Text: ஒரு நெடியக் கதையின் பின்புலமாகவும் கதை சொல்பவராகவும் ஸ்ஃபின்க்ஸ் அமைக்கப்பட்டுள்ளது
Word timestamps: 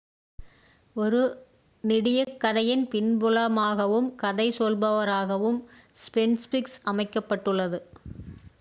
ஒரு 0.95 1.19
நெடியக் 1.83 2.33
கதையின் 2.39 2.85
பின்புலமாகவும் 2.91 4.09
கதை 4.15 4.47
சொல்பவராகவும் 4.57 5.61
ஸ்ஃபின்க்ஸ் 5.99 6.49
அமைக்கப்பட்டுள்ளது 6.87 7.81